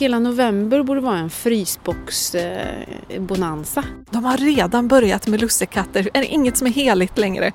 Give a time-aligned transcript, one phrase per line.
[0.00, 3.84] Hela november borde vara en frysbox-bonanza.
[4.10, 6.10] De har redan börjat med lussekatter.
[6.14, 7.52] Är det inget som är heligt längre?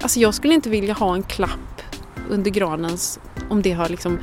[0.00, 1.82] Alltså jag skulle inte vilja ha en klapp
[2.28, 2.96] under granen
[3.50, 4.18] om det har liksom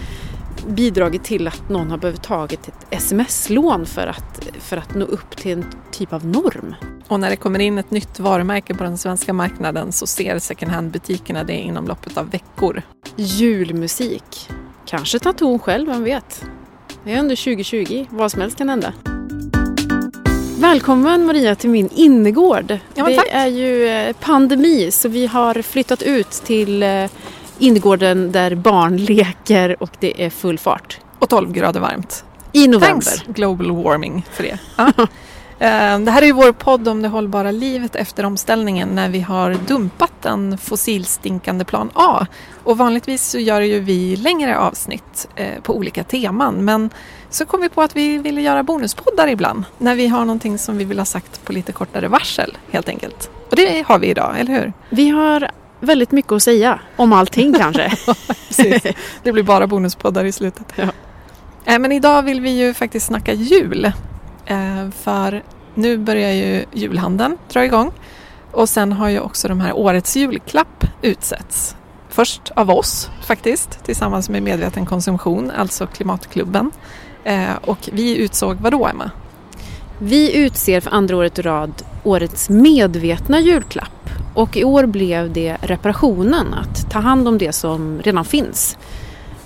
[0.67, 5.37] bidragit till att någon har behövt tagit ett sms-lån för att, för att nå upp
[5.37, 6.75] till en typ av norm.
[7.07, 10.71] Och när det kommer in ett nytt varumärke på den svenska marknaden så ser second
[10.71, 12.81] hand-butikerna det inom loppet av veckor.
[13.15, 14.49] Julmusik.
[14.85, 16.45] Kanske tar ton själv, vem vet?
[17.05, 18.93] Det är under 2020, vad som helst kan hända.
[20.59, 22.77] Välkommen Maria till min innergård.
[22.93, 27.05] Ja, det är ju eh, pandemi så vi har flyttat ut till eh,
[27.59, 30.99] innergården där barn leker och det är full fart.
[31.19, 32.23] Och 12 grader varmt.
[32.51, 32.87] I november.
[32.87, 34.59] Thanks global warming för det.
[34.75, 34.91] Ja.
[35.63, 39.19] Eh, Det här är ju vår podd om det hållbara livet efter omställningen när vi
[39.21, 42.25] har dumpat en fossilstinkande plan A.
[42.63, 46.89] Och vanligtvis så gör ju vi längre avsnitt eh, på olika teman men
[47.29, 50.77] så kom vi på att vi ville göra bonuspoddar ibland när vi har någonting som
[50.77, 53.29] vi vill ha sagt på lite kortare varsel helt enkelt.
[53.49, 54.73] Och det har vi idag, eller hur?
[54.89, 57.91] Vi har väldigt mycket att säga om allting kanske.
[59.23, 60.65] Det blir bara bonuspoddar i slutet.
[60.75, 60.87] Ja.
[61.65, 63.91] Eh, Men idag vill vi ju faktiskt snacka jul.
[65.03, 65.43] För
[65.75, 67.91] nu börjar ju julhandeln dra igång.
[68.51, 71.75] Och sen har ju också de här årets julklapp utsetts.
[72.09, 76.71] Först av oss faktiskt, tillsammans med Medveten konsumtion, alltså Klimatklubben.
[77.23, 79.11] Eh, Och vi utsåg vad då, Emma?
[79.99, 85.57] Vi utser för andra året i rad årets medvetna julklapp och i år blev det
[85.61, 88.77] reparationen, att ta hand om det som redan finns.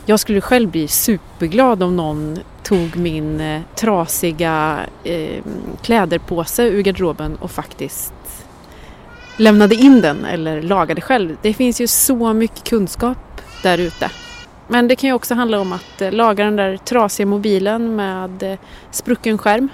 [0.09, 5.43] Jag skulle själv bli superglad om någon tog min eh, trasiga eh,
[5.81, 8.13] kläderpåse ur garderoben och faktiskt
[9.37, 11.37] lämnade in den eller lagade själv.
[11.41, 14.11] Det finns ju så mycket kunskap där ute.
[14.67, 18.43] Men det kan ju också handla om att eh, laga den där trasiga mobilen med
[18.43, 18.59] eh,
[18.91, 19.69] sprucken skärm.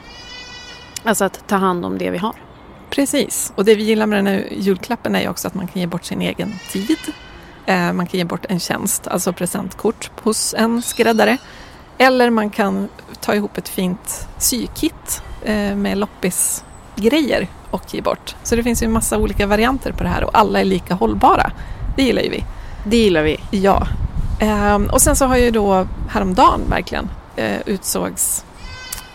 [1.04, 2.36] Alltså att ta hand om det vi har.
[2.90, 5.82] Precis, och det vi gillar med den här julklappen är ju också att man kan
[5.82, 6.98] ge bort sin egen tid.
[7.66, 11.38] Eh, man kan ge bort en tjänst, alltså presentkort hos en skräddare.
[11.98, 12.90] Eller man kan
[13.22, 18.36] ta ihop ett fint sykit eh, med loppisgrejer och ge bort.
[18.44, 20.94] Så det finns ju en massa olika varianter på det här och alla är lika
[20.94, 21.52] hållbara.
[21.96, 22.44] Det gillar ju vi.
[22.86, 23.40] Det gillar vi.
[23.52, 23.88] Ja.
[24.40, 28.46] Ehm, och sen så har ju då häromdagen verkligen eh, utsågs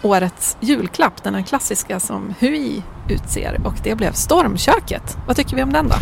[0.02, 5.16] årets julklapp, den här klassiska som HUI utser och det blev Stormköket.
[5.26, 5.94] Vad tycker vi om den då?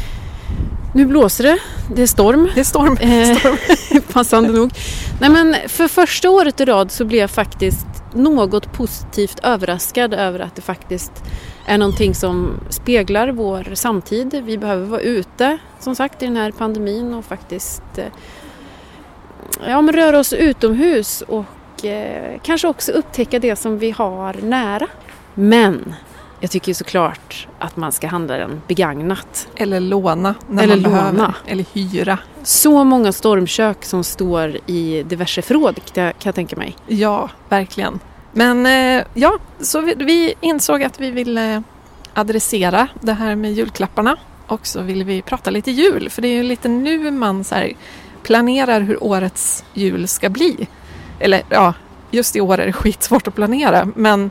[0.95, 1.59] Nu blåser det.
[1.95, 2.51] Det är storm.
[2.55, 2.97] Det är storm.
[3.01, 4.03] Eh, storm.
[4.13, 4.71] Passande nog.
[5.21, 10.41] Nej men för första året i rad så blev jag faktiskt något positivt överraskad över
[10.41, 11.13] att det faktiskt
[11.67, 14.43] är någonting som speglar vår samtid.
[14.45, 18.05] Vi behöver vara ute som sagt i den här pandemin och faktiskt eh,
[19.69, 24.87] ja, men röra oss utomhus och eh, kanske också upptäcka det som vi har nära.
[25.35, 25.95] Men
[26.41, 29.49] jag tycker ju såklart att man ska handla den begagnat.
[29.57, 31.13] Eller låna när Eller man behöver.
[31.13, 31.35] låna.
[31.47, 32.19] Eller hyra.
[32.43, 36.77] Så många stormkök som står i diverse förråd kan jag, tänka mig.
[36.87, 38.01] Ja, verkligen.
[38.33, 41.63] Men eh, ja, så vi, insåg att vi ville
[42.15, 46.35] adressera det här med julklapparna och så ville vi prata lite jul för det är
[46.35, 47.55] ju lite nu man så
[48.23, 50.69] planerar hur årets jul ska bli.
[51.19, 51.75] Eller ja,
[52.11, 54.31] just i år är det skitsvårt att planera men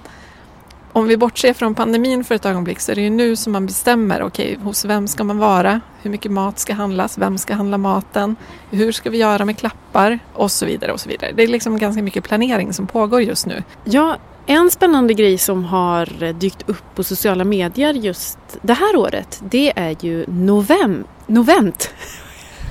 [0.95, 3.65] om vi bortser från pandemin för ett ögonblick så är det ju nu som man
[3.65, 5.81] bestämmer, okej, hos vem ska man vara?
[6.01, 7.17] Hur mycket mat ska handlas?
[7.17, 8.35] Vem ska handla maten?
[8.71, 10.19] Hur ska vi göra med klappar?
[10.33, 11.31] Och så vidare och så vidare.
[11.35, 13.63] Det är liksom ganska mycket planering som pågår just nu.
[13.83, 19.41] Ja, en spännande grej som har dykt upp på sociala medier just det här året
[19.49, 21.93] det är ju novem, novent.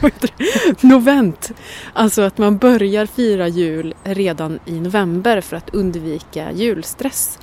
[0.80, 1.52] Novent.
[1.92, 7.38] Alltså att man börjar fira jul redan i november för att undvika julstress.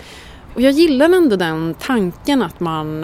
[0.53, 3.03] Och jag gillar ändå den tanken att man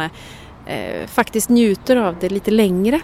[0.65, 3.01] eh, faktiskt njuter av det lite längre.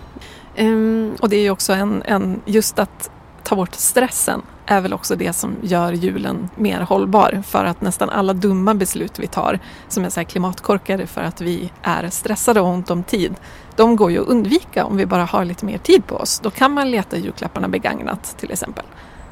[0.58, 3.12] Um, Och det är ju också en, en, just att
[3.44, 7.44] ta bort stressen är väl också det som gör julen mer hållbar.
[7.46, 11.42] För att nästan alla dumma beslut vi tar som är så här klimatkorkade för att
[11.42, 13.36] vi är stressade och har ont om tid.
[13.76, 16.40] De går ju att undvika om vi bara har lite mer tid på oss.
[16.40, 18.86] Då kan man leta julklapparna begagnat till exempel.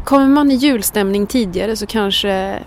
[0.06, 2.60] Kommer man i julstämning tidigare så kanske,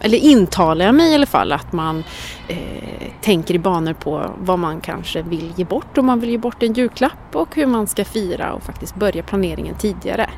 [0.00, 2.04] eller intalar jag mig i alla fall, att man
[2.48, 6.38] eh, tänker i banor på vad man kanske vill ge bort om man vill ge
[6.38, 10.30] bort en julklapp och hur man ska fira och faktiskt börja planeringen tidigare.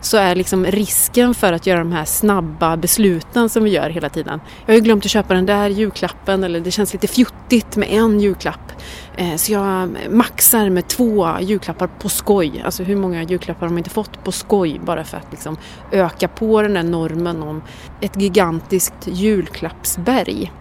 [0.00, 4.08] så är liksom risken för att göra de här snabba besluten som vi gör hela
[4.08, 4.40] tiden.
[4.66, 7.88] Jag har ju glömt att köpa den där julklappen eller det känns lite fjuttigt med
[7.90, 8.72] en julklapp.
[9.16, 12.62] Eh, så jag maxar med två julklappar på skoj.
[12.64, 15.56] Alltså hur många julklappar har man inte fått på skoj bara för att liksom
[15.92, 17.62] öka på den där normen om
[18.00, 20.52] ett gigantiskt julklappsberg.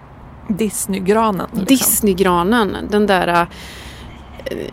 [0.47, 1.47] Disneygranen.
[1.51, 1.65] Liksom.
[1.65, 3.47] Disneygranen, den där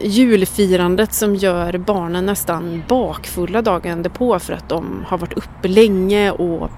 [0.01, 6.31] julfirandet som gör barnen nästan bakfulla dagen på för att de har varit uppe länge
[6.31, 6.71] och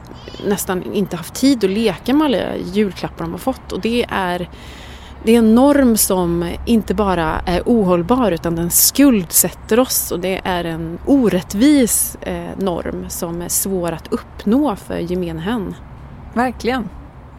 [0.46, 3.72] nästan inte haft tid att leka med alla julklappar de har fått.
[3.72, 4.48] Och det är,
[5.24, 10.40] det är en norm som inte bara är ohållbar utan den skuldsätter oss och det
[10.44, 15.74] är en orättvis eh, norm som är svår att uppnå för gemene hen.
[16.34, 16.88] Verkligen.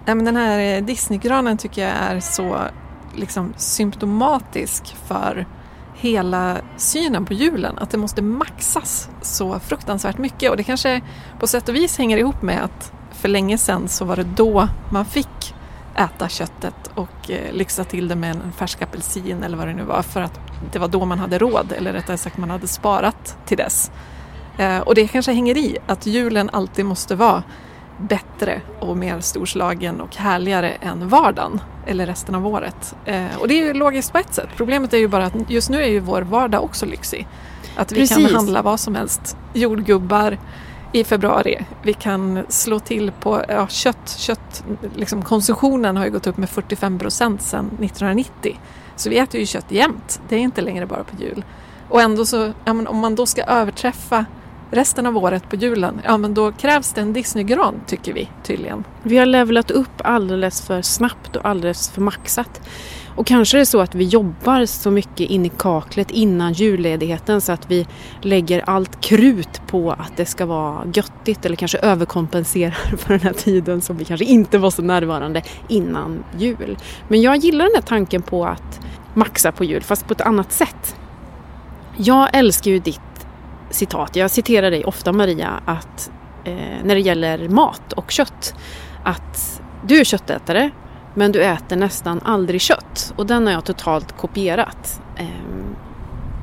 [0.06, 2.58] den här eh, Disneygranen tycker jag är så
[3.16, 5.46] liksom symptomatisk för
[5.96, 11.02] hela synen på julen, att det måste maxas så fruktansvärt mycket och det kanske
[11.40, 14.68] på sätt och vis hänger ihop med att för länge sedan så var det då
[14.90, 15.54] man fick
[15.96, 19.84] äta köttet och eh, lyxa till det med en färsk apelsin eller vad det nu
[19.84, 20.40] var för att
[20.72, 23.92] det var då man hade råd eller rättare sagt man hade sparat till dess.
[24.58, 27.44] Eh, och det kanske hänger i att julen alltid måste vara
[27.98, 32.96] bättre och mer storslagen och härligare än vardagen eller resten av året.
[33.06, 34.50] Eh, och det är ju logiskt på ett sätt.
[34.58, 37.28] Problemet är ju bara att just nu är ju vår vardag också lyxig.
[37.76, 38.18] Att vi Precis.
[38.18, 39.38] kan handla vad som helst.
[39.54, 40.38] Jordgubbar
[40.94, 41.66] i februari.
[41.82, 44.16] Vi kan slå till på ja, kött.
[44.18, 44.64] kött
[44.96, 48.60] liksom konsumtionen har ju gått upp med 45 procent sedan 1990.
[48.96, 50.22] Så vi äter ju kött jämt.
[50.30, 51.44] Det är inte längre bara på jul.
[51.90, 54.26] Och ändå så, ja, om man då ska överträffa
[54.72, 58.84] resten av året på julen, ja men då krävs det en Disneygran tycker vi tydligen.
[59.04, 62.62] Vi har levlat upp alldeles för snabbt och alldeles för maxat.
[63.16, 67.42] Och kanske är det så att vi jobbar så mycket in i kaklet innan julledigheten
[67.42, 67.88] så att vi
[68.22, 73.34] lägger allt krut på att det ska vara göttigt eller kanske överkompenserar för den här
[73.34, 76.78] tiden som vi kanske inte var så närvarande innan jul.
[77.08, 78.80] Men jag gillar den här tanken på att
[79.14, 80.96] maxa på jul fast på ett annat sätt.
[81.98, 83.00] Jag älskar ju ditt
[83.70, 86.12] citat, jag citerar dig ofta Maria, att
[86.44, 88.56] eh, när det gäller mat och kött,
[89.04, 90.72] att du är köttätare
[91.14, 95.02] men du äter nästan aldrig kött och den har jag totalt kopierat.
[95.16, 95.26] Eh,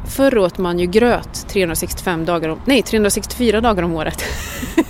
[0.09, 4.25] förr åt man ju gröt 365 dagar om, nej 364 dagar om året.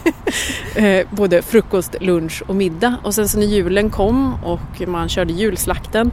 [0.75, 2.97] eh, både frukost, lunch och middag.
[3.03, 6.13] Och sen så när julen kom och man körde julslakten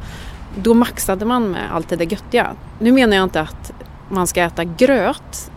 [0.55, 2.55] då maxade man med allt det där göttiga.
[2.79, 3.71] Nu menar jag inte att
[4.09, 5.51] man ska äta gröt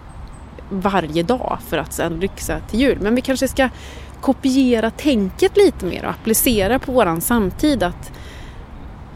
[0.71, 2.99] varje dag för att sen lyxa till jul.
[3.01, 3.69] Men vi kanske ska
[4.21, 7.83] kopiera tänket lite mer och applicera på våran samtid.
[7.83, 8.13] Att,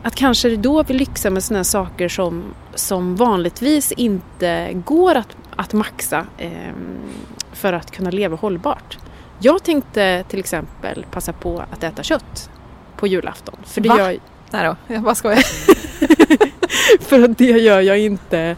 [0.02, 5.36] att kanske det då vi lyxar med sådana saker som, som vanligtvis inte går att,
[5.56, 6.72] att maxa eh,
[7.52, 8.98] för att kunna leva hållbart.
[9.38, 12.50] Jag tänkte till exempel passa på att äta kött
[12.96, 13.56] på julafton.
[13.64, 13.98] För det Va?
[13.98, 14.18] Gör...
[14.50, 15.44] Nej då, jag bara skojar.
[17.00, 18.56] för att det gör jag inte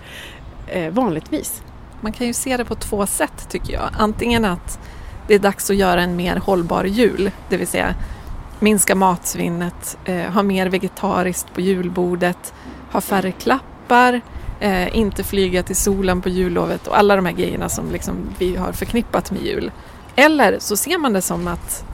[0.66, 1.62] eh, vanligtvis.
[2.00, 3.88] Man kan ju se det på två sätt tycker jag.
[3.98, 4.78] Antingen att
[5.26, 7.94] det är dags att göra en mer hållbar jul, det vill säga
[8.61, 12.55] minska matsvinnet, eh, ha mer vegetariskt på julbordet,
[12.93, 14.20] ha färre klappar,
[14.61, 18.56] eh, inte flyga till solen på jullovet och alla de här grejerna som liksom vi
[18.56, 19.70] har förknippat med jul.
[20.17, 21.84] Eller så ser man det som att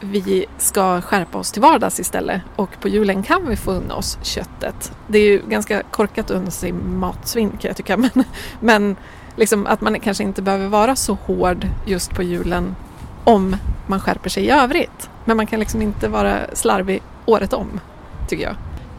[0.00, 4.18] vi ska skärpa oss till vardags istället och på julen kan vi få unna oss
[4.22, 4.92] köttet.
[5.06, 8.24] Det är ju ganska korkat att unna sig matsvinn kan jag tycka men,
[8.60, 8.96] men
[9.38, 12.76] liksom att man kanske inte behöver vara så hård just på julen
[13.24, 13.56] om
[13.86, 15.10] man skärper sig i övrigt.
[15.24, 17.80] Men man kan liksom inte vara slarvig året om,
[18.28, 18.54] tycker jag.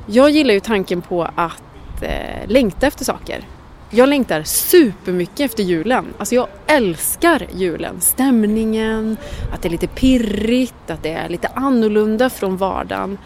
[0.05, 3.43] Jag gillar ju tanken på att eh, längta efter saker.
[3.89, 6.13] Jag längtar supermycket efter julen.
[6.17, 8.01] Alltså jag älskar julen.
[8.01, 9.17] Stämningen,
[9.53, 13.17] att det är lite pirrigt, att det är lite annorlunda från vardagen.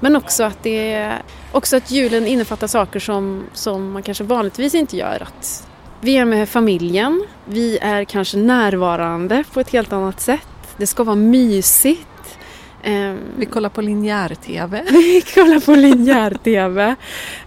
[0.00, 1.12] Men också att, det
[1.52, 5.22] också att julen innefattar saker som, som man kanske vanligtvis inte gör.
[5.22, 5.68] Att
[6.04, 10.48] vi är med familjen, vi är kanske närvarande på ett helt annat sätt.
[10.76, 12.38] Det ska vara mysigt.
[12.82, 14.84] Ehm, vi kollar på linjär-tv.
[14.90, 16.94] Vi kollar på linjär-tv.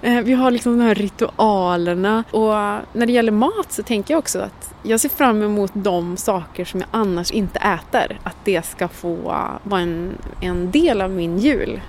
[0.01, 2.23] Ehm, vi har liksom de här ritualerna.
[2.31, 2.53] Och
[2.93, 6.65] när det gäller mat så tänker jag också att jag ser fram emot de saker
[6.65, 8.19] som jag annars inte äter.
[8.23, 9.15] Att det ska få
[9.63, 10.11] vara en,
[10.41, 11.81] en del av min jul.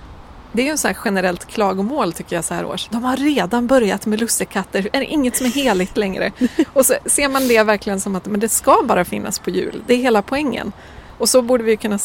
[0.53, 2.89] Det är ju en sån generellt klagomål tycker jag så här års.
[2.89, 4.89] De har redan börjat med lussekatter.
[4.93, 6.33] Är det inget som är heligt längre?
[6.73, 9.83] Och så ser man det verkligen som att men det ska bara finnas på jul.
[9.87, 10.73] Det är hela poängen.
[11.19, 11.99] Och så borde vi kunna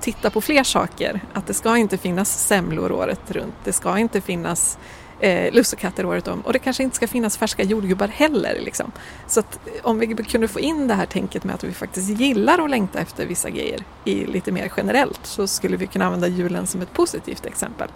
[0.00, 1.20] titta på fler saker.
[1.32, 3.54] Att det ska inte finnas semlor året runt.
[3.64, 4.78] Det ska inte finnas
[5.20, 8.60] eh, lussekatter året om och det kanske inte ska finnas färska jordgubbar heller.
[8.60, 8.92] Liksom.
[9.26, 12.64] Så att om vi kunde få in det här tänket med att vi faktiskt gillar
[12.64, 16.66] att längta efter vissa grejer i lite mer generellt så skulle vi kunna använda julen
[16.66, 17.88] som ett positivt exempel.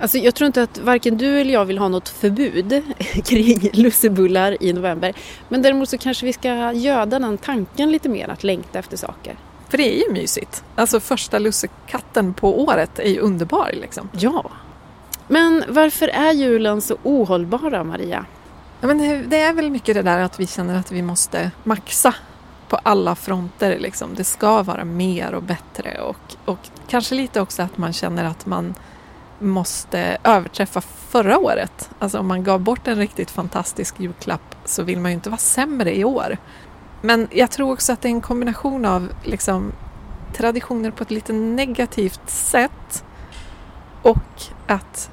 [0.00, 2.82] Alltså jag tror inte att varken du eller jag vill ha något förbud
[3.24, 5.14] kring lussebullar i november.
[5.48, 9.36] Men däremot så kanske vi ska göda den tanken lite mer att längta efter saker.
[9.68, 10.64] För det är ju mysigt.
[10.74, 14.08] Alltså första lussekatten på året är ju underbar liksom.
[14.12, 14.50] Ja.
[15.28, 18.24] Men varför är julen så ohållbara, Maria?
[18.80, 22.14] Ja, men det är väl mycket det där att vi känner att vi måste maxa
[22.68, 23.78] på alla fronter.
[23.78, 24.14] Liksom.
[24.14, 26.58] Det ska vara mer och bättre och, och
[26.88, 28.74] kanske lite också att man känner att man
[29.38, 31.90] måste överträffa förra året.
[31.98, 35.38] Alltså om man gav bort en riktigt fantastisk julklapp så vill man ju inte vara
[35.38, 36.36] sämre i år.
[37.02, 39.72] Men jag tror också att det är en kombination av liksom,
[40.36, 43.04] traditioner på ett lite negativt sätt
[44.02, 45.10] och att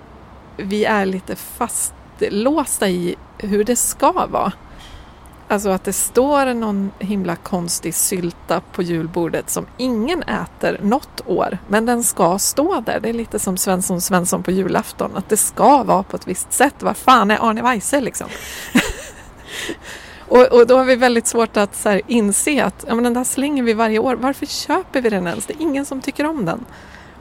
[0.58, 4.54] vi är lite fastlåsta i hur det ska vara.
[5.48, 11.58] Alltså att det står någon himla konstig sylta på julbordet som ingen äter något år,
[11.68, 13.00] men den ska stå där.
[13.00, 16.54] Det är lite som Svensson Svensson på julafton, att det ska vara på ett visst
[16.54, 16.76] sätt.
[16.80, 18.28] Vad fan är Arne Weise liksom?
[20.28, 23.14] och, och, då har vi väldigt svårt att så här, inse att ja, men den
[23.14, 24.16] där slänger vi varje år.
[24.16, 25.46] Varför köper vi den ens?
[25.46, 26.66] Det är ingen som tycker om den.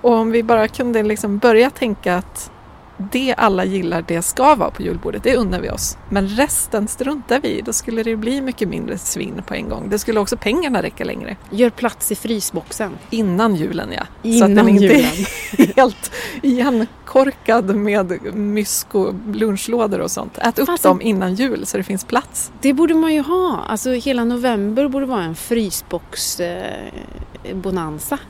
[0.00, 2.50] Och om vi bara kunde liksom börja tänka att
[2.96, 5.98] det alla gillar, det ska vara på julbordet, det unnar vi oss.
[6.08, 9.88] Men resten struntar vi Då skulle det bli mycket mindre svinn på en gång.
[9.90, 11.36] Det skulle också pengarna räcka längre.
[11.50, 12.92] Gör plats i frysboxen.
[13.10, 14.06] Innan julen ja.
[14.22, 20.38] Innan Så att den inte är helt igenkorkad med mysk och lunchlådor och sånt.
[20.38, 22.52] Ät upp Fast dem innan jul så det finns plats.
[22.60, 23.64] Det borde man ju ha.
[23.68, 26.92] Alltså hela november borde vara en frysbox eh.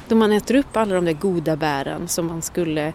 [0.09, 2.93] Då man äter upp alla de där goda bären som man skulle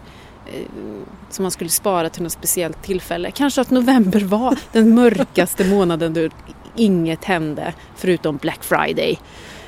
[1.30, 3.30] som man skulle spara till något speciellt tillfälle.
[3.30, 6.28] Kanske att november var den mörkaste månaden då
[6.76, 9.18] inget hände förutom Black Friday.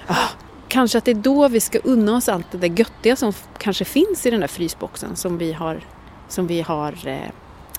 [0.06, 0.28] Ah,
[0.68, 3.84] kanske att det är då vi ska unna oss allt det där göttiga som kanske
[3.84, 5.80] finns i den där frysboxen som vi har,
[6.28, 7.30] som vi har eh,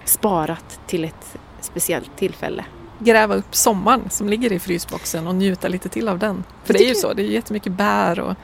[0.06, 2.66] sparat till ett speciellt tillfälle.
[3.00, 6.44] Gräva upp sommaren som ligger i frysboxen och njuta lite till av den.
[6.64, 8.36] För det är ju så, det är jättemycket bär och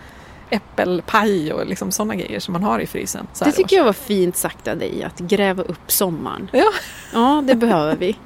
[0.50, 3.28] äppelpaj och liksom sådana grejer som man har i frysen.
[3.40, 6.50] det tycker jag var fint sagt av dig, att gräva upp sommaren.
[6.54, 6.72] Ja,
[7.14, 8.18] ja det behöver vi.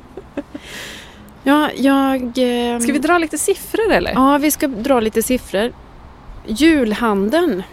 [1.43, 2.21] Ja, jag...
[2.23, 4.11] Eh, ska vi dra lite siffror eller?
[4.11, 5.73] Ja, vi ska dra lite siffror.
[6.45, 7.63] Julhandeln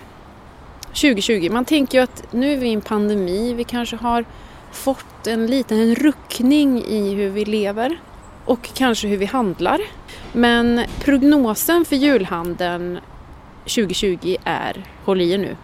[0.87, 1.49] 2020.
[1.53, 3.55] Man tänker ju att nu är vi i en pandemi.
[3.55, 4.25] Vi kanske har
[4.73, 8.01] fått en liten ruckning i hur vi lever
[8.45, 9.81] och kanske hur vi handlar.
[10.33, 12.99] Men prognosen för julhandeln
[13.75, 15.57] 2020 är, håll i er nu,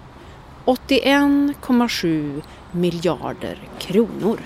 [0.64, 4.40] 81,7 miljarder kronor.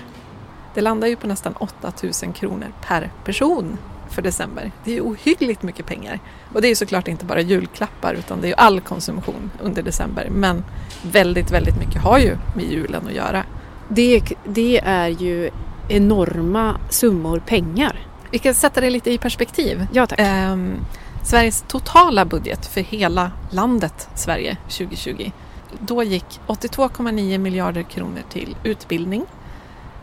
[0.73, 1.91] Det landar ju på nästan 8
[2.23, 3.77] 000 kronor per person
[4.09, 4.71] för december.
[4.83, 6.19] Det är ju ohyggligt mycket pengar.
[6.53, 9.83] Och det är ju såklart inte bara julklappar utan det är ju all konsumtion under
[9.83, 10.27] december.
[10.31, 10.63] Men
[11.11, 13.43] väldigt, väldigt mycket har ju med julen att göra.
[13.89, 15.49] Det, det är ju
[15.89, 18.07] enorma summor pengar.
[18.31, 19.87] Vi kan sätta det lite i perspektiv.
[19.93, 20.19] Ja, tack.
[20.19, 20.75] Um,
[21.23, 25.31] Sveriges totala budget för hela landet Sverige 2020.
[25.79, 29.25] Då gick 82,9 miljarder kronor till utbildning.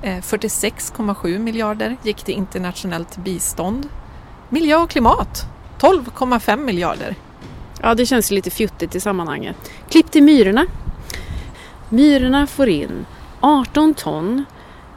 [0.03, 3.89] Eh, 46,7 miljarder gick till internationellt bistånd.
[4.49, 5.47] Miljö och klimat
[5.81, 7.15] 12,5 miljarder.
[7.83, 9.57] Ja, det känns lite fjuttigt i sammanhanget.
[9.91, 10.67] Klipp till Myrorna.
[11.89, 13.07] Myrorna får in
[13.41, 14.45] 18 ton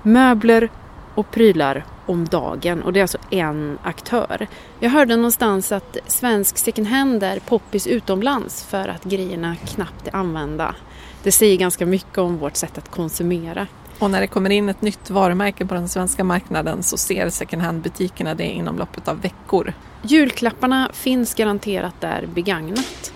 [0.04, 0.70] möbler
[1.16, 4.48] och prylar om dagen och det är alltså en aktör.
[4.80, 10.16] Jag hörde någonstans att svensk second hand är poppis utomlands för att grejerna knappt är
[10.16, 10.76] använda.
[11.24, 13.68] Det säger ganska mycket om vårt sätt att konsumera.
[14.00, 17.62] Och när det kommer in ett nytt varumärke på den svenska marknaden så ser second
[17.62, 19.74] hand-butikerna det inom loppet av veckor.
[20.02, 23.14] Julklapparna finns garanterat där begagnat.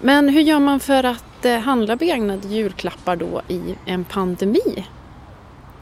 [0.00, 4.86] Men hur gör man för att eh, handla begagnade julklappar då i en pandemi?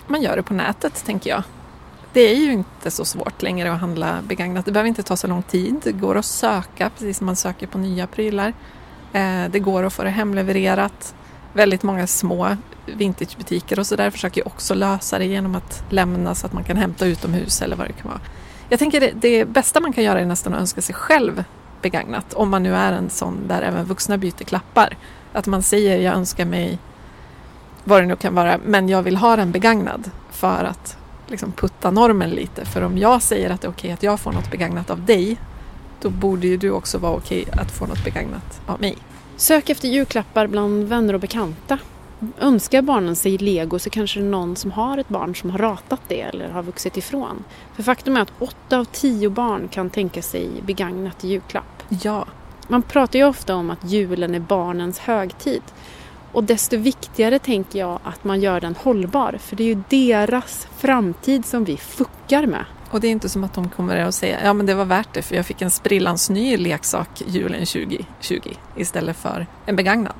[0.06, 1.42] Man gör det på nätet tänker jag.
[2.12, 4.64] Det är ju inte så svårt längre att handla begagnat.
[4.64, 5.80] Det behöver inte ta så lång tid.
[5.84, 8.52] Det går att söka precis som man söker på nya prylar.
[9.12, 11.14] Eh, det går att få det hemlevererat.
[11.52, 16.52] Väldigt många små vintagebutiker och sådär försöker också lösa det genom att lämna så att
[16.52, 18.20] man kan hämta utomhus eller vad det kan vara.
[18.68, 21.44] Jag tänker det, det bästa man kan göra är nästan att önska sig själv
[21.82, 24.96] begagnat om man nu är en sån där även vuxna byter klappar.
[25.32, 26.78] Att man säger jag önskar mig
[27.84, 31.90] vad det nu kan vara men jag vill ha den begagnad för att liksom putta
[31.90, 32.64] normen lite.
[32.64, 35.36] För om jag säger att det är okej att jag får något begagnat av dig,
[36.00, 38.96] då borde ju du också vara okej att få något begagnat av mig.
[39.36, 41.78] Sök efter julklappar bland vänner och bekanta.
[42.40, 45.58] önskar barnen sig lego så kanske det är någon som har ett barn som har
[45.58, 47.44] ratat det eller har vuxit ifrån.
[47.74, 51.82] För faktum är att åtta av tio barn kan tänka sig begagnat julklapp.
[51.88, 52.26] Ja.
[52.68, 55.62] Man pratar ju ofta om att julen är barnens högtid.
[56.32, 59.38] Och desto viktigare tänker jag att man gör den hållbar.
[59.40, 62.64] För det är ju deras framtid som vi fuckar med.
[62.90, 65.14] Och det är inte som att de kommer att säga ja men det var värt
[65.14, 68.04] det för jag fick en sprillans ny leksak julen 2020
[68.76, 70.14] istället för en begagnad.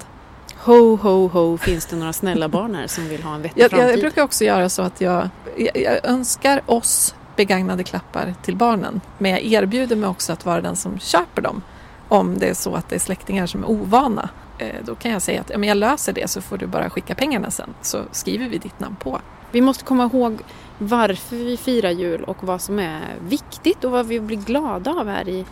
[0.64, 3.71] Ho, ho, ho, finns det några snälla barn här som vill ha en vettig Jag,
[3.71, 3.92] framtid?
[3.92, 9.00] jag brukar också göra så att jag, jag, jag önskar oss begagnade klappar till barnen
[9.19, 11.62] men jag erbjuder mig också att vara den som köper dem
[12.09, 14.28] om det är så att det är släktingar som är ovana.
[14.62, 16.90] Eh, då kan jag säga att ja, men jag löser det så får du bara
[16.90, 19.21] skicka pengarna sen så skriver vi ditt namn på.
[19.50, 20.38] Vi måste komma ihåg
[20.78, 25.09] varför vi firar jul och vad som är viktigt och vad vi blir glada av
[25.09, 25.45] här i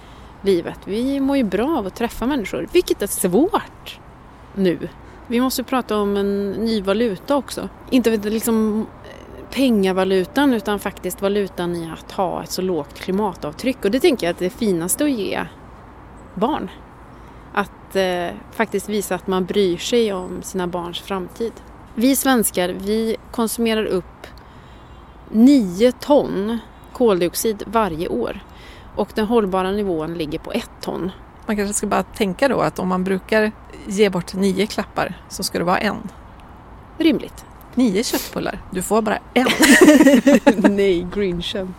[0.43, 0.79] livet.
[0.85, 3.99] Vi mår ju bra av att träffa människor, vilket är svårt
[4.55, 4.89] nu.
[5.27, 7.69] Vi måste prata om en ny valuta också.
[7.91, 13.85] Inte liksom eh, pengavalutan utan faktiskt valutan i att ha ett så lågt klimatavtryck.
[13.85, 15.47] Och det tänker jag att det finaste att ge
[16.35, 16.71] barn.
[17.53, 21.53] Att eh, faktiskt visa att man bryr sig om sina barns framtid.
[21.95, 24.27] Vi svenskar, vi konsumerar upp
[25.29, 26.59] 9 ton
[26.93, 28.41] koldioxid varje år.
[28.97, 31.11] Och den hållbara nivån ligger på 1 ton.
[31.47, 33.53] Man kanske ska bara tänka då att om man brukar
[33.87, 36.09] ge bort nio klappar så ska det vara en.
[36.99, 37.45] Rimligt.
[37.75, 39.47] Nio köttbullar, du får bara en.
[40.77, 41.75] Nej, grinchen.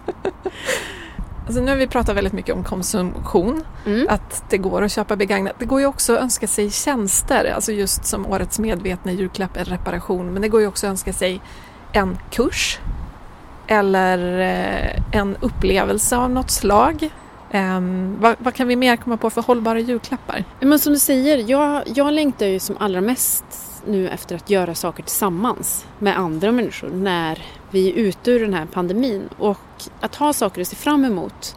[1.51, 4.07] Alltså nu har vi pratat väldigt mycket om konsumtion, Mm.
[4.09, 5.53] att det går att köpa begagnat.
[5.59, 9.65] Det går ju också att önska sig tjänster, alltså just som årets medvetna julklapp, en
[9.65, 10.33] reparation.
[10.33, 11.41] Men det går ju också att önska sig
[11.91, 12.79] en kurs
[13.67, 17.09] eller eh, en upplevelse av något slag.
[17.51, 20.43] Ehm, vad, vad kan vi mer komma på för hållbara julklappar?
[20.59, 23.43] Men som du säger, jag, jag längtar ju som allra mest
[23.87, 28.53] nu efter att göra saker tillsammans med andra människor när vi är ute ur den
[28.53, 29.29] här pandemin.
[29.37, 29.57] Och
[29.99, 31.55] att ha saker att se fram emot,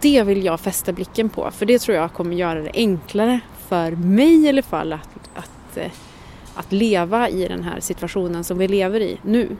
[0.00, 1.50] det vill jag fästa blicken på.
[1.50, 5.76] För det tror jag kommer göra det enklare för mig i alla fall att, att,
[5.76, 5.90] eh,
[6.54, 9.56] att leva i den här situationen som vi lever i nu.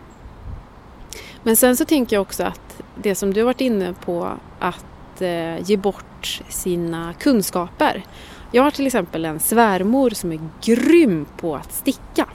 [1.42, 5.22] Men sen så tänker jag också att det som du har varit inne på, att
[5.22, 8.02] eh, ge bort sina kunskaper.
[8.50, 12.28] Jag har till exempel en svärmor som är grym på att sticka.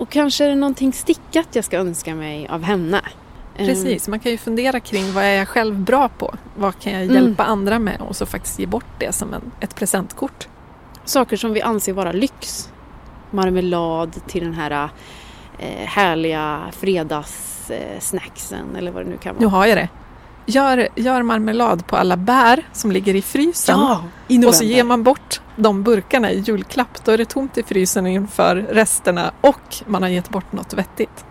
[0.00, 3.00] Och kanske är det någonting stickat jag ska önska mig av henne.
[3.56, 6.34] Eh, Precis, man kan ju fundera kring vad är jag själv bra på?
[6.56, 7.14] Vad kan jag Mm.
[7.14, 8.00] hjälpa andra med?
[8.00, 10.48] Och så faktiskt ge bort det som en, ett presentkort.
[11.04, 12.72] Saker som vi anser vara lyx.
[13.30, 14.88] Marmelad till den här
[15.58, 19.54] eh, härliga fredagssnacksen eller vad det nu kan Nu vara.
[19.56, 19.88] har jag det.
[20.46, 23.78] Gör, gör marmelad på alla bär som ligger i frysen.
[23.78, 27.04] Ja, i och så ger man bort de burkarna i julklapp.
[27.04, 31.24] Då är det tomt i frysen inför resterna och man har gett bort något vettigt.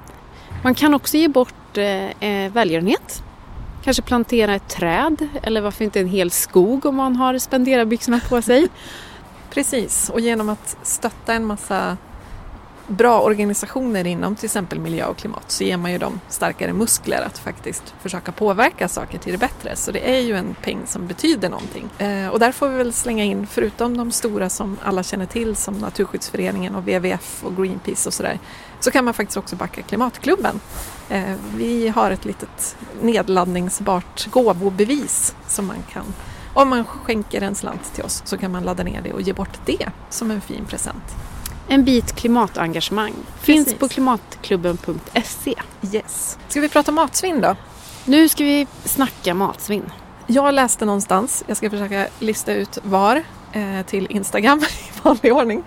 [0.64, 3.24] Man kan också ge bort eh, eh, välgörenhet.
[3.84, 8.42] Kanske plantera ett träd eller varför inte en hel skog om man har spenderarbyxorna på
[8.42, 8.68] sig.
[9.50, 11.98] Precis, och genom att stötta en massa
[12.90, 17.22] bra organisationer inom till exempel miljö och klimat så ger man ju dem starkare muskler
[17.22, 19.76] att faktiskt försöka påverka saker till det bättre.
[19.76, 21.90] Så det är ju en peng som betyder någonting.
[21.98, 25.56] Eh, och där får vi väl slänga in, förutom de stora som alla känner till
[25.56, 28.40] som Naturskyddsföreningen och WWF och Greenpeace och sådär,
[28.80, 30.60] så kan man faktiskt också backa Klimatklubben.
[31.10, 36.14] Eh, vi har ett litet nedladdningsbart gåvobevis som man kan
[36.54, 39.34] om man skänker en slant till oss så kan man ladda ner det och ge
[39.34, 41.04] bort det som en fin present.
[41.72, 43.14] En bit klimatengagemang.
[43.42, 43.80] Finns Precis.
[43.80, 45.56] på klimatklubben.se.
[45.94, 46.38] Yes.
[46.48, 47.56] Ska vi prata matsvinn då?
[48.06, 49.92] Nu ska vi snacka matsvinn.
[50.28, 55.64] Jag läste någonstans, jag ska försöka lista ut var, eh, till Instagram i vanlig ordning,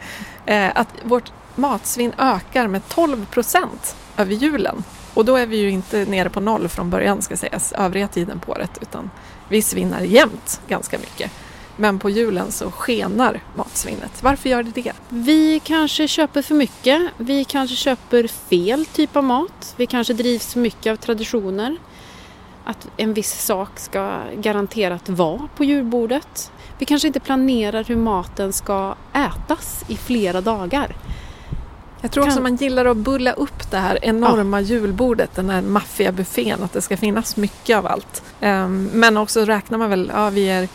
[0.46, 4.84] eh, att vårt matsvinn ökar med 12 procent över julen.
[5.14, 8.40] Och då är vi ju inte nere på noll från början ska sägas, övriga tiden
[8.40, 9.10] på året, utan
[9.48, 11.30] vi svinnar jämt ganska mycket.
[11.76, 14.22] Men på julen så skenar matsvinnet.
[14.22, 14.92] Varför gör det det?
[15.08, 17.02] Vi kanske köper för mycket.
[17.16, 19.74] Vi kanske köper fel typ av mat.
[19.76, 21.76] Vi kanske drivs för mycket av traditioner.
[22.64, 26.52] Att en viss sak ska garanterat vara på julbordet.
[26.78, 30.96] Vi kanske inte planerar hur maten ska ätas i flera dagar.
[32.00, 35.62] Jag tror också Kan- man gillar att bulla upp det här enorma julbordet, den här
[35.62, 38.22] maffiga buffén, att det ska finnas mycket av allt.
[38.40, 40.68] Ehm, men också räknar man väl, ja vi är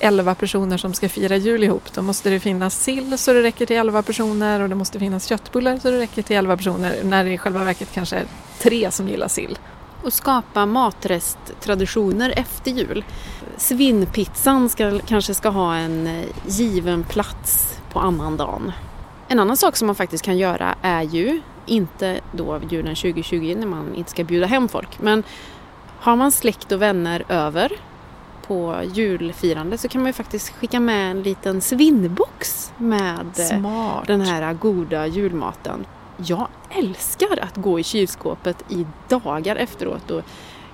[0.00, 3.66] 11 personer som ska fira jul ihop, då måste det finnas sill så det räcker
[3.66, 7.24] till 11 personer och det måste finnas köttbullar så det räcker till 11 personer, när
[7.24, 8.26] det i själva verket kanske är
[8.58, 9.58] tre som gillar sill.
[10.02, 13.04] Och skapa matresttraditioner efter jul.
[13.56, 18.72] Svinnpizzan ska, kanske ska ha en eh, given plats på annandagen.
[19.28, 23.66] En annan sak som man faktiskt kan göra är ju, inte då julen 2020 när
[23.66, 25.22] man inte ska bjuda hem folk, men
[26.00, 27.72] har man släkt och vänner över
[28.48, 34.06] på julfirande så kan man ju faktiskt skicka med en liten svinnbox med Smart.
[34.06, 35.86] den här goda julmaten.
[36.16, 40.22] Jag älskar att gå i kylskåpet i dagar efteråt och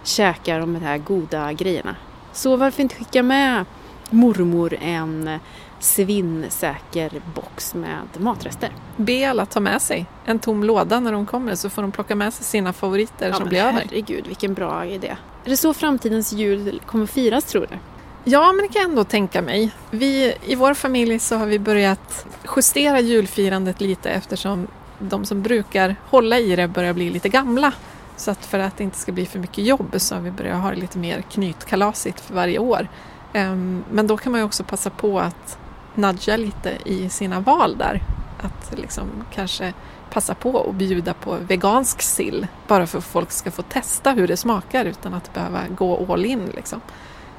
[0.03, 1.97] käka de här goda grejerna.
[2.33, 3.65] Så varför inte skicka med
[4.11, 5.39] mormor en
[5.81, 8.71] svinnsäker box med matrester?
[8.97, 12.15] Be alla ta med sig en tom låda när de kommer så får de plocka
[12.15, 13.73] med sig sina favoriter som men blir över.
[13.73, 15.17] Herregud, vilken bra idé.
[15.45, 17.79] Är det så framtidens jul kommer firas tror du?
[18.25, 19.71] Ja, men det kan jag ändå tänka mig.
[19.91, 22.27] Vi, I vår familj så har vi börjat
[22.57, 24.67] justera julfirandet lite eftersom
[24.99, 27.73] de som brukar hålla i det börjar bli lite gamla.
[28.17, 30.63] Så att för att det inte ska bli för mycket jobb så har vi börjat
[30.63, 32.89] ha det lite mer knytkalasigt för varje år.
[33.33, 35.59] Ehm, men då kan man ju också passa på att
[35.95, 38.03] nudga lite i sina val där.
[38.43, 39.73] Att liksom kanske
[40.15, 44.29] passa på att bjuda på vegansk sill bara för att folk ska få testa hur
[44.29, 46.47] det smakar utan att behöva gå all in.
[46.55, 46.81] Liksom.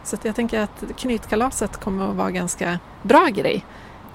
[0.04, 3.66] Så jag tänker att knytkalaset kommer att vara ganska bra grej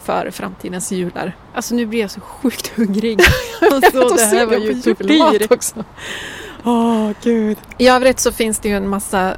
[0.03, 1.37] för framtidens jular.
[1.55, 3.21] Alltså nu blir jag så sjukt hungrig.
[3.73, 5.47] Alltså, det här var ju tortyr.
[5.51, 5.85] också.
[6.65, 7.59] Åh gud.
[7.79, 9.37] I övrigt så finns det ju en massa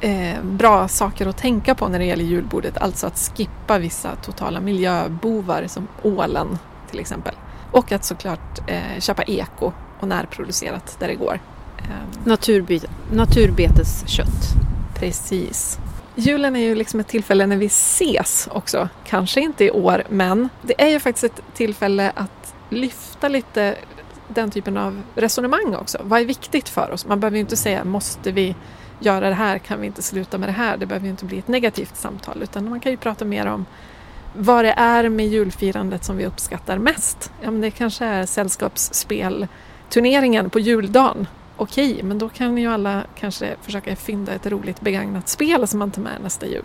[0.00, 2.78] eh, bra saker att tänka på när det gäller julbordet.
[2.78, 6.58] Alltså att skippa vissa totala miljöbovar som ålen
[6.90, 7.34] till exempel.
[7.72, 11.40] Och att såklart eh, köpa eko och närproducerat där det går.
[11.78, 11.84] Eh,
[12.24, 14.54] Naturby- naturbeteskött.
[14.94, 15.78] Precis.
[16.14, 18.88] Julen är ju liksom ett tillfälle när vi ses också.
[19.06, 23.76] Kanske inte i år, men det är ju faktiskt ett tillfälle att lyfta lite
[24.28, 25.98] den typen av resonemang också.
[26.02, 27.06] Vad är viktigt för oss?
[27.06, 28.56] Man behöver ju inte säga måste vi
[29.00, 30.76] göra det här, kan vi inte sluta med det här?
[30.76, 33.66] Det behöver ju inte bli ett negativt samtal utan man kan ju prata mer om
[34.36, 37.32] vad det är med julfirandet som vi uppskattar mest.
[37.42, 41.26] Ja, men det kanske är sällskapsspelturneringen på juldagen
[41.60, 45.90] okej, men då kan ju alla kanske försöka fynda ett roligt begagnat spel som man
[45.90, 46.64] tar med nästa jul.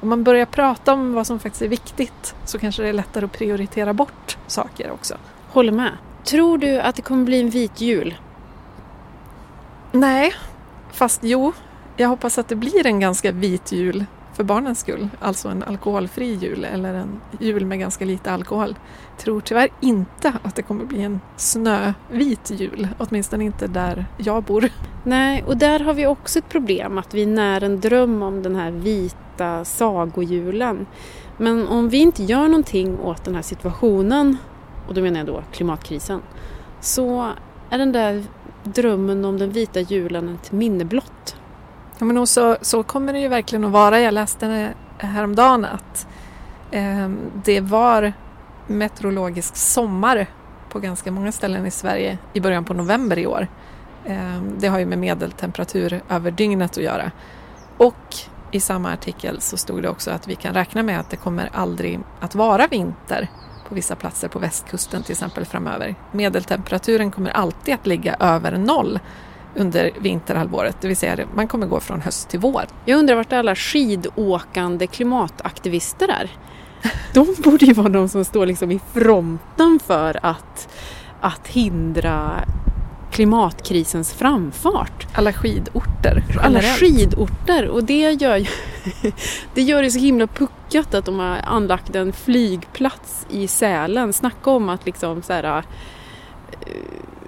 [0.00, 3.24] Om man börjar prata om vad som faktiskt är viktigt så kanske det är lättare
[3.24, 5.14] att prioritera bort saker också.
[5.48, 5.92] Håller med.
[6.24, 8.14] Tror du att det kommer bli en vit jul?
[9.92, 10.32] Nej,
[10.92, 11.52] fast jo,
[11.96, 15.08] jag hoppas att det blir en ganska vit jul för barnens skull.
[15.20, 18.74] Alltså en alkoholfri jul eller en jul med ganska lite alkohol.
[19.18, 24.68] Tror tyvärr inte att det kommer bli en snövit jul, åtminstone inte där jag bor.
[25.04, 28.56] Nej, och där har vi också ett problem att vi när en dröm om den
[28.56, 30.86] här vita sagojulen.
[31.36, 34.36] Men om vi inte gör någonting åt den här situationen,
[34.88, 36.22] och då menar jag då klimatkrisen,
[36.80, 37.30] så
[37.70, 38.24] är den där
[38.64, 41.36] drömmen om den vita julen ett minne blott.
[42.00, 44.00] Ja, men så, så kommer det ju verkligen att vara.
[44.00, 46.06] Jag läste häromdagen att
[46.70, 47.08] eh,
[47.44, 48.12] det var
[48.66, 50.26] meteorologisk sommar
[50.70, 53.48] på ganska många ställen i Sverige i början på november i år.
[54.04, 57.10] Eh, det har ju med medeltemperatur över dygnet att göra.
[57.76, 58.16] Och
[58.50, 61.50] i samma artikel så stod det också att vi kan räkna med att det kommer
[61.52, 63.28] aldrig att vara vinter
[63.68, 65.94] på vissa platser på västkusten till exempel framöver.
[66.12, 68.98] Medeltemperaturen kommer alltid att ligga över noll
[69.56, 72.64] under vinterhalvåret, det vill säga man kommer gå från höst till vår.
[72.84, 76.30] Jag undrar vart alla skidåkande klimataktivister är.
[77.12, 80.68] De borde ju vara de som står liksom i fronten för att,
[81.20, 82.44] att hindra
[83.10, 85.06] klimatkrisens framfart.
[85.14, 88.46] Alla skidorter Alla skidorter och det gör ju
[89.54, 94.12] det gör det så himla puckat att de har anlagt en flygplats i Sälen.
[94.12, 95.62] Snacka om att liksom så här, eh,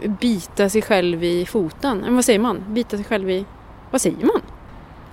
[0.08, 1.98] bita sig själv i foten.
[1.98, 2.64] Men vad säger man?
[2.68, 3.44] Bita sig själv i...
[3.90, 4.42] Vad säger man?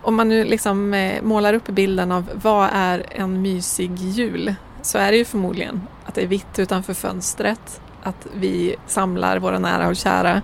[0.01, 4.97] Om man nu liksom eh, målar upp bilden av vad är en mysig jul så
[4.97, 9.87] är det ju förmodligen att det är vitt utanför fönstret, att vi samlar våra nära
[9.87, 10.41] och kära,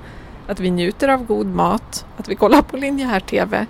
[0.48, 3.66] att vi njuter av god mat, att vi kollar på linjär TV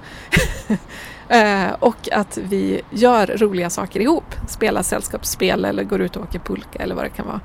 [1.30, 6.40] eh, och att vi gör roliga saker ihop, spelar sällskapsspel eller går ut och åker
[6.40, 7.42] pulka eller vad det kan vara.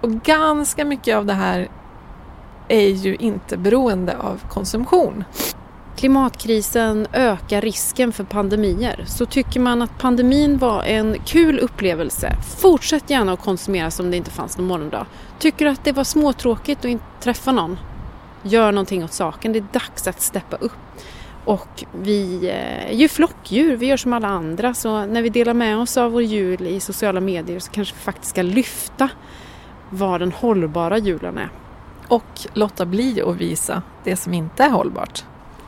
[0.00, 1.68] Och ganska mycket av det här
[2.72, 5.24] är ju inte beroende av konsumtion.
[5.96, 9.04] Klimatkrisen ökar risken för pandemier.
[9.06, 14.16] Så tycker man att pandemin var en kul upplevelse, fortsätt gärna att konsumera som det
[14.16, 15.06] inte fanns någon morgondag.
[15.38, 17.78] Tycker du att det var småtråkigt att inte träffa någon?
[18.42, 20.72] Gör någonting åt saken, det är dags att steppa upp.
[21.44, 25.54] Och vi eh, är ju flockdjur, vi gör som alla andra så när vi delar
[25.54, 29.08] med oss av vår jul i sociala medier så kanske vi faktiskt ska lyfta
[29.90, 31.50] vad den hållbara julen är.
[32.12, 35.24] Och låta bli att visa det som inte är hållbart.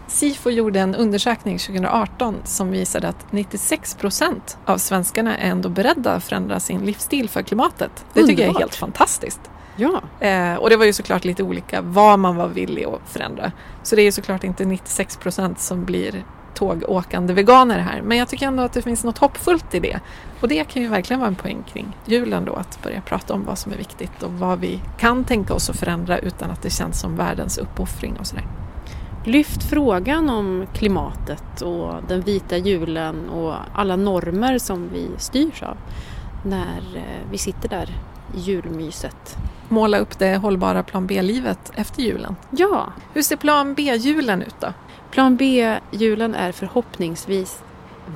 [0.07, 6.13] Sifo gjorde en undersökning 2018 som visade att 96 procent av svenskarna är ändå beredda
[6.13, 8.05] att förändra sin livsstil för klimatet.
[8.13, 9.41] Det tycker jag är helt fantastiskt.
[9.77, 10.01] Ja.
[10.21, 13.53] Eh, och det var ju såklart lite olika vad man var villig att förändra.
[13.83, 18.03] Så det är ju såklart inte 96 procent som blir tågåkande veganer här.
[18.03, 20.01] Men jag tycker ändå att det finns något hoppfullt i det.
[20.41, 23.45] Och det kan ju verkligen vara en poäng kring julen då, att börja prata om
[23.45, 26.71] vad som är viktigt och vad vi kan tänka oss att förändra utan att det
[26.71, 28.47] känns som världens uppoffring och sådär.
[29.25, 35.77] Lyft frågan om klimatet och den vita julen och alla normer som vi styrs av
[36.45, 37.89] när eh, vi sitter där
[38.35, 39.37] i julmyset.
[39.69, 42.37] Måla upp det hållbara plan B-livet efter julen.
[42.51, 42.93] Ja.
[43.13, 44.73] Hur ser plan B-julen ut då?
[45.15, 47.63] Plan B-julen är förhoppningsvis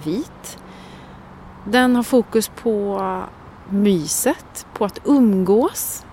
[0.05, 0.59] vit.
[1.65, 3.03] Den har fokus på
[3.69, 6.07] myset, på att umgås,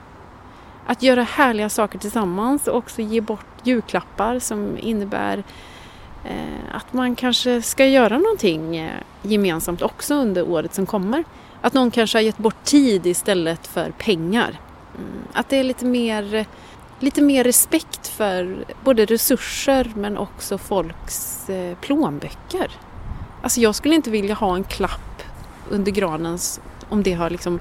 [0.85, 5.43] att göra härliga saker tillsammans och också ge bort julklappar som innebär
[6.23, 11.23] eh, att man kanske ska göra någonting eh, gemensamt också under året som kommer.
[11.61, 14.59] Att någon kanske har gett bort tid istället för pengar.
[14.97, 16.45] Mm, att det är lite mer,
[16.99, 22.71] lite mer respekt för både resurser men också folks eh, plånböcker.
[23.41, 25.23] Alltså jag skulle inte vilja ha en klapp
[25.69, 26.37] under granen
[26.89, 27.59] om det har liksom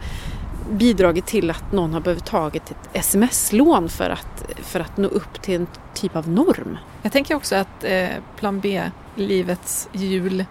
[0.71, 5.43] bidragit till att någon har behövt tagit ett sms-lån för att, för att nå upp
[5.43, 6.79] till en typ av norm.
[7.03, 8.83] Jag tänker också att eh, plan B,
[9.15, 10.45] livets jul,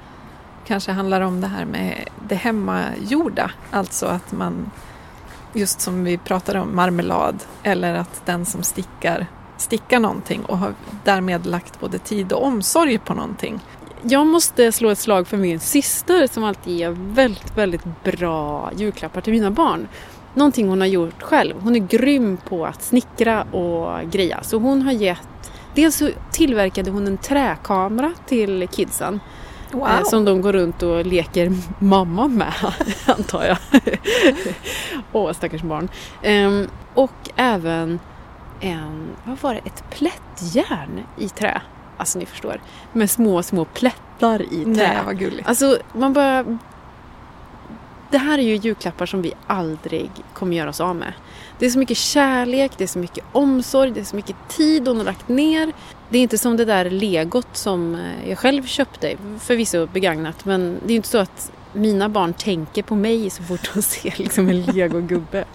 [0.66, 3.52] kanske handlar om det här med det hemmagjorda.
[3.72, 4.72] Alltså att man,
[5.54, 10.74] just som vi pratade om, marmelad eller att den som stickar stickar någonting och har
[11.04, 13.60] därmed lagt både tid och omsorg på någonting.
[14.02, 19.22] Jag måste slå ett slag för min syster som alltid ger väldigt, väldigt bra julklappar
[19.22, 19.88] till mina barn.
[20.34, 21.56] Någonting hon har gjort själv.
[21.62, 24.44] Hon är grym på att snickra och greja.
[24.44, 25.52] Så hon har gett...
[25.76, 29.20] Dels så tillverkade hon en träkamera till kidsen.
[29.74, 29.88] Wow.
[29.88, 32.54] Eh, som de går runt och leker mamma med,
[33.06, 33.58] antar jag.
[35.12, 35.90] Åh, stackars barn.
[36.22, 38.00] Ehm, och även
[38.60, 41.62] en, vad var det, ett plättjärn i trä.
[41.98, 42.62] Alltså ni förstår.
[42.94, 44.72] Med små, små plättar i trä.
[44.74, 45.48] Nej, vad gulligt.
[45.48, 46.58] Alltså man bara...
[48.12, 51.14] Det här är ju julklappar som vi aldrig kommer göra oss av med.
[51.60, 54.88] Det är så mycket kärlek, det är så mycket omsorg, det är så mycket tid
[54.88, 55.74] hon har lagt ner.
[56.14, 60.80] Det är inte som det där legot som eh, jag själv köpte, förvisso begagnat, men
[60.86, 64.50] det är inte så att mina barn tänker på mig så fort de ser liksom
[64.50, 65.46] en legogubbe.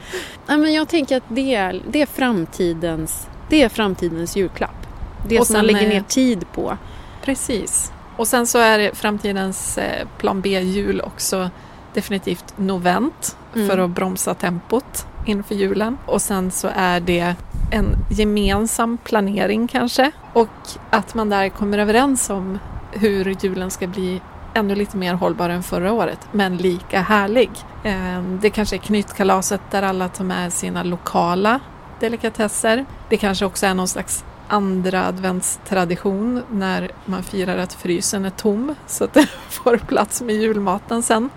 [0.46, 4.86] Nej, men jag tänker att det är, det är, framtidens, det är framtidens julklapp.
[5.28, 6.76] Det Och som man lägger ner eh, tid på.
[7.24, 7.92] Precis.
[8.16, 11.50] Och sen så är framtidens eh, plan B-jul också
[11.94, 13.68] definitivt novent Mm.
[13.68, 15.98] för att bromsa tempot inför julen.
[16.06, 17.34] Och sen så är det
[17.70, 20.48] en gemensam planering kanske och
[20.90, 22.58] att man där kommer överens om
[22.92, 24.20] hur julen ska bli
[24.54, 27.50] ännu lite mer hållbar än förra året, men lika härlig.
[27.84, 31.60] Eh, det kanske är knytkalaset där alla tar med sina lokala
[32.00, 32.86] delikatesser.
[33.08, 38.74] Det kanske också är någon slags andra adventstradition när man firar att frysen är tom
[38.86, 41.30] så att det får plats med julmaten sen.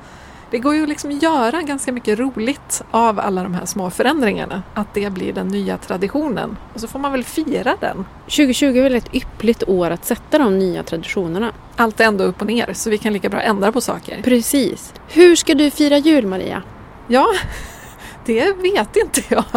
[0.51, 4.63] Det går ju liksom att göra ganska mycket roligt av alla de här små förändringarna.
[4.73, 6.57] Att det blir den nya traditionen.
[6.73, 8.05] Och så får man väl fira den.
[8.25, 11.51] 2020 är väl ett yppligt år att sätta de nya traditionerna.
[11.75, 14.21] Allt är ändå upp och ner så vi kan lika bra ändra på saker.
[14.23, 14.93] Precis.
[15.07, 16.63] Hur ska du fira jul Maria?
[17.07, 17.27] Ja,
[18.25, 19.43] det vet inte jag.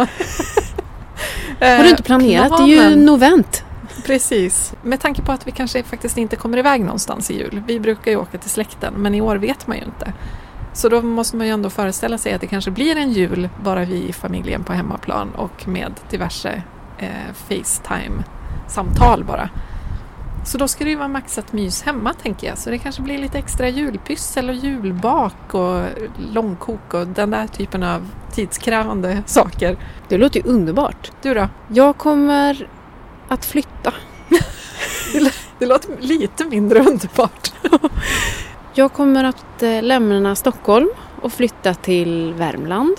[1.59, 2.57] Har du inte planerat?
[2.57, 3.05] Det är ju Planen.
[3.05, 3.63] novent.
[4.05, 4.73] Precis.
[4.83, 7.63] Med tanke på att vi kanske faktiskt inte kommer iväg någonstans i jul.
[7.67, 10.13] Vi brukar ju åka till släkten, men i år vet man ju inte.
[10.75, 13.85] Så då måste man ju ändå föreställa sig att det kanske blir en jul bara
[13.85, 16.63] vi i familjen på hemmaplan och med diverse
[16.97, 19.49] eh, Facetime-samtal bara.
[20.45, 22.57] Så då ska det ju vara maxat mys hemma tänker jag.
[22.57, 25.85] Så det kanske blir lite extra julpyssel och julbak och
[26.33, 29.77] långkok och den där typen av tidskrävande saker.
[30.07, 31.11] Det låter ju underbart.
[31.21, 31.47] Du då?
[31.67, 32.67] Jag kommer
[33.27, 33.93] att flytta.
[35.59, 37.53] Det låter lite mindre underbart.
[38.77, 40.89] Jag kommer att eh, lämna Stockholm
[41.21, 42.97] och flytta till Värmland.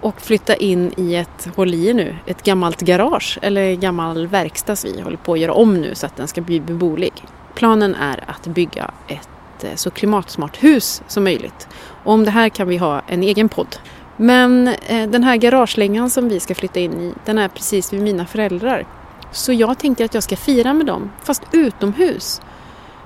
[0.00, 4.76] Och flytta in i ett, håll i er nu, ett gammalt garage eller gammal verkstad
[4.76, 7.12] som vi håller på att göra om nu så att den ska bli beboelig.
[7.54, 11.68] Planen är att bygga ett eh, så klimatsmart hus som möjligt.
[12.04, 13.76] Och om det här kan vi ha en egen podd.
[14.16, 18.02] Men eh, den här garagelängan som vi ska flytta in i, den är precis vid
[18.02, 18.86] mina föräldrar.
[19.30, 22.40] Så jag tänkte att jag ska fira med dem, fast utomhus.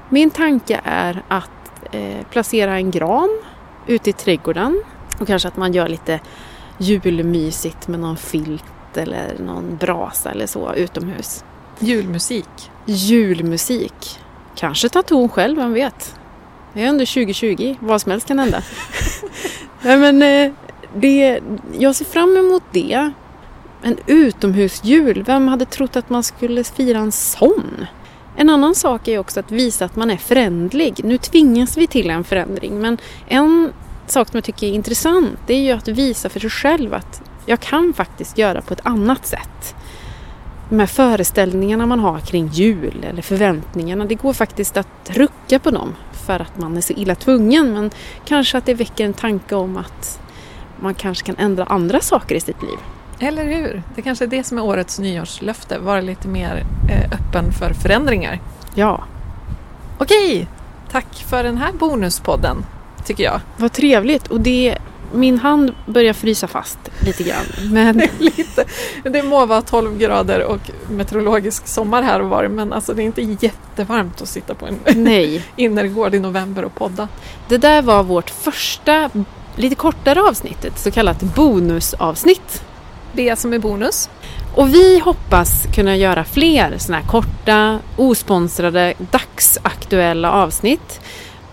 [0.08, 1.50] Min tanke är att
[1.92, 3.28] eh, placera en gran
[3.86, 4.82] ute i trädgården
[5.20, 6.20] och kanske att man gör lite
[6.78, 11.44] julmysigt med någon filt eller någon brasa eller så utomhus.
[11.78, 12.70] Julmusik.
[12.86, 14.20] Julmusik.
[14.56, 16.14] Kanske ta ton själv, vem vet?
[16.72, 18.62] Det är under 2020, vad som helst kan hända.
[19.82, 20.52] Nej, men, eh,
[20.94, 21.40] det,
[21.78, 23.10] jag ser fram emot det.
[23.82, 27.86] En utomhusjul, vem hade trott att man skulle fira en sån?
[28.40, 31.00] En annan sak är också att visa att man är förändlig.
[31.04, 32.98] Nu tvingas vi till en förändring men
[33.28, 33.72] en
[34.06, 37.22] sak som jag tycker är intressant det är ju att visa för sig själv att
[37.46, 39.74] jag kan faktiskt göra på ett annat sätt.
[40.68, 45.70] De här föreställningarna man har kring jul eller förväntningarna, det går faktiskt att rucka på
[45.70, 45.94] dem
[46.26, 47.90] för att man är så illa tvungen men
[48.24, 50.20] kanske att det väcker en tanke om att
[50.80, 52.78] man kanske kan ändra andra saker i sitt liv.
[53.20, 53.82] Eller hur?
[53.94, 58.40] Det kanske är det som är årets nyårslöfte, vara lite mer eh, öppen för förändringar.
[58.74, 59.04] Ja.
[59.98, 60.48] Okej,
[60.90, 62.64] tack för den här bonuspodden,
[63.04, 63.40] tycker jag.
[63.56, 64.78] Vad trevligt och det
[65.12, 67.44] min hand börjar frysa fast lite grann.
[67.72, 67.96] Men...
[68.18, 68.64] lite.
[69.02, 73.04] Det må vara 12 grader och meteorologisk sommar här och var men alltså det är
[73.04, 75.44] inte jättevarmt att sitta på en Nej.
[75.56, 77.08] innergård i november och podda.
[77.48, 79.10] Det där var vårt första
[79.56, 82.64] lite kortare avsnitt, ett så kallat bonusavsnitt.
[83.12, 84.10] Det som är bonus.
[84.54, 91.00] Och vi hoppas kunna göra fler sådana här korta, osponsrade, dagsaktuella avsnitt.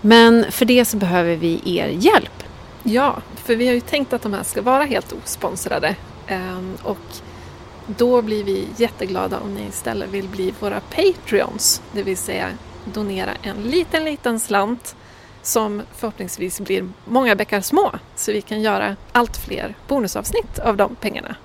[0.00, 2.42] Men för det så behöver vi er hjälp.
[2.82, 5.96] Ja, för vi har ju tänkt att de här ska vara helt osponsrade.
[6.26, 6.98] Ehm, och
[7.86, 11.82] då blir vi jätteglada om ni istället vill bli våra Patreons.
[11.92, 12.48] Det vill säga
[12.84, 14.96] donera en liten, liten slant
[15.42, 20.94] som förhoppningsvis blir många bäckar små så vi kan göra allt fler bonusavsnitt av de
[20.94, 21.36] pengarna.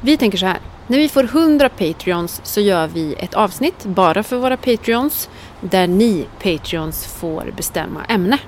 [0.00, 0.60] Vi tänker så här.
[0.86, 5.28] När vi får 100 Patreons så gör vi ett avsnitt bara för våra Patreons
[5.60, 8.38] där ni Patreons får bestämma ämne.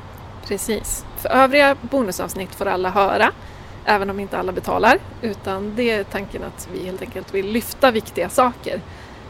[0.47, 1.05] Precis.
[1.17, 3.33] För övriga bonusavsnitt får alla höra,
[3.85, 4.99] även om inte alla betalar.
[5.23, 8.81] Utan det är tanken att vi helt enkelt vill lyfta viktiga saker.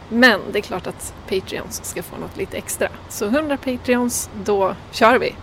[0.08, 2.88] Men det är klart att Patreons ska få något lite extra.
[3.08, 5.34] Så 100 Patreons, då kör vi!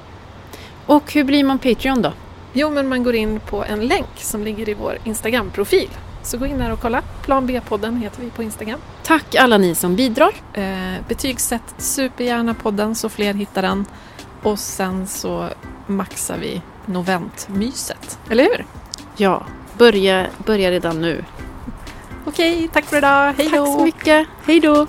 [0.86, 2.14] Och hur blir man Patreon då?
[2.54, 5.90] Jo, men man går in på en länk som ligger i vår Instagram-profil.
[6.26, 7.02] Så gå in där och kolla.
[7.22, 8.80] Plan B-podden heter vi på Instagram.
[9.04, 10.32] Tack alla ni som bidrar.
[10.54, 13.86] Eh, betygsätt supergärna podden så fler hittar den.
[14.44, 15.50] Och sen så
[15.88, 18.20] maxar vi noventmyset.
[18.30, 18.66] Eller hur?
[19.18, 19.46] Ja,
[19.78, 21.24] börja, börja redan nu.
[22.26, 23.34] Okej, tack för idag.
[23.38, 23.66] Hej då!
[23.66, 24.28] Tack så mycket.
[24.46, 24.88] Hej då!